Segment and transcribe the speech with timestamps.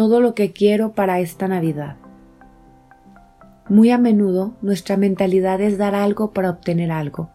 [0.00, 1.96] todo lo que quiero para esta Navidad.
[3.68, 7.28] Muy a menudo nuestra mentalidad es dar algo para obtener algo.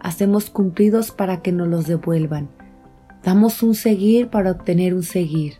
[0.00, 2.48] Hacemos cumplidos para que nos los devuelvan.
[3.22, 5.58] Damos un seguir para obtener un seguir.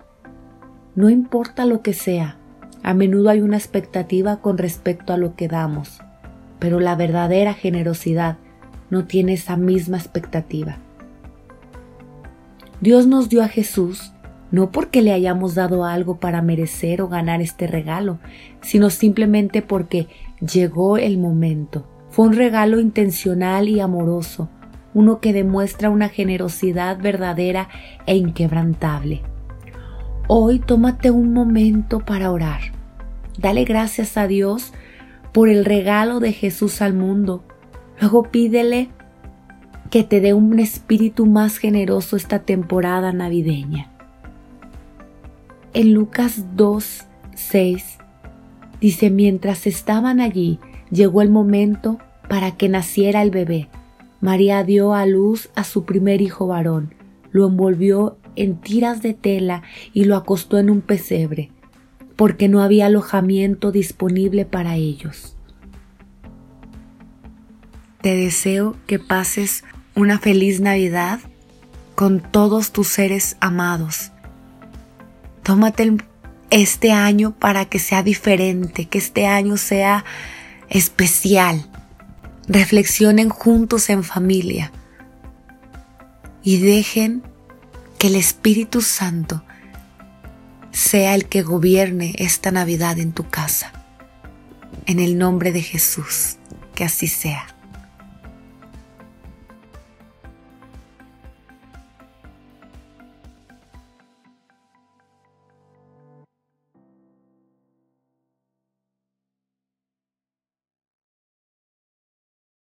[0.97, 2.39] No importa lo que sea,
[2.83, 6.01] a menudo hay una expectativa con respecto a lo que damos,
[6.59, 8.37] pero la verdadera generosidad
[8.91, 10.79] no tiene esa misma expectativa.
[12.81, 14.13] Dios nos dio a Jesús
[14.51, 18.19] no porque le hayamos dado algo para merecer o ganar este regalo,
[18.61, 20.09] sino simplemente porque
[20.41, 21.87] llegó el momento.
[22.11, 24.49] Fue un regalo intencional y amoroso,
[24.95, 27.69] uno que demuestra una generosidad verdadera
[28.07, 29.23] e inquebrantable.
[30.27, 32.61] Hoy tómate un momento para orar.
[33.39, 34.73] Dale gracias a Dios
[35.33, 37.45] por el regalo de Jesús al mundo.
[38.01, 38.89] Luego pídele
[39.91, 43.91] que te dé un espíritu más generoso esta temporada navideña.
[45.79, 47.05] En Lucas 2,
[47.37, 47.99] 6
[48.81, 50.59] dice, mientras estaban allí,
[50.91, 53.69] llegó el momento para que naciera el bebé.
[54.21, 56.97] María dio a luz a su primer hijo varón,
[57.31, 61.53] lo envolvió en tiras de tela y lo acostó en un pesebre,
[62.17, 65.37] porque no había alojamiento disponible para ellos.
[68.01, 69.63] Te deseo que pases
[69.95, 71.21] una feliz Navidad
[71.95, 74.11] con todos tus seres amados
[75.49, 75.97] Tómate
[76.51, 80.05] este año para que sea diferente, que este año sea
[80.69, 81.71] especial.
[82.47, 84.73] Reflexionen juntos en familia
[86.43, 87.23] y dejen
[87.99, 89.43] que el Espíritu Santo
[90.71, 93.73] sea el que gobierne esta Navidad en tu casa.
[94.85, 96.37] En el nombre de Jesús,
[96.75, 97.58] que así sea.